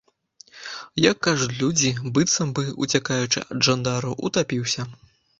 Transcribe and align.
Як 1.01 1.17
кажуць 1.25 1.57
людзі, 1.59 1.91
быццам 2.15 2.53
бы, 2.59 2.63
уцякаючы 2.85 3.43
ад 3.57 3.61
жандараў, 3.69 4.15
утапіўся! 4.29 4.87